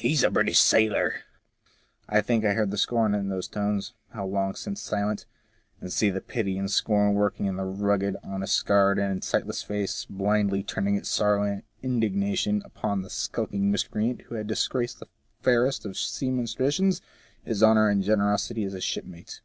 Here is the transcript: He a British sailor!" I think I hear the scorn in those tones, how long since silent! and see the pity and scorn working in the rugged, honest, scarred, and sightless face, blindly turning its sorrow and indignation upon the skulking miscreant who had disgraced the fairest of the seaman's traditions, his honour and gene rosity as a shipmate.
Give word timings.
He 0.00 0.22
a 0.22 0.30
British 0.30 0.58
sailor!" 0.58 1.22
I 2.10 2.20
think 2.20 2.44
I 2.44 2.52
hear 2.52 2.66
the 2.66 2.76
scorn 2.76 3.14
in 3.14 3.30
those 3.30 3.48
tones, 3.48 3.94
how 4.10 4.26
long 4.26 4.54
since 4.54 4.82
silent! 4.82 5.24
and 5.80 5.90
see 5.90 6.10
the 6.10 6.20
pity 6.20 6.58
and 6.58 6.70
scorn 6.70 7.14
working 7.14 7.46
in 7.46 7.56
the 7.56 7.64
rugged, 7.64 8.18
honest, 8.22 8.54
scarred, 8.54 8.98
and 8.98 9.24
sightless 9.24 9.62
face, 9.62 10.04
blindly 10.10 10.62
turning 10.62 10.96
its 10.96 11.08
sorrow 11.08 11.44
and 11.44 11.62
indignation 11.82 12.60
upon 12.66 13.00
the 13.00 13.08
skulking 13.08 13.70
miscreant 13.70 14.20
who 14.26 14.34
had 14.34 14.46
disgraced 14.46 15.00
the 15.00 15.08
fairest 15.40 15.86
of 15.86 15.92
the 15.92 15.98
seaman's 15.98 16.52
traditions, 16.52 17.00
his 17.42 17.62
honour 17.62 17.88
and 17.88 18.02
gene 18.04 18.18
rosity 18.18 18.64
as 18.66 18.74
a 18.74 18.82
shipmate. 18.82 19.40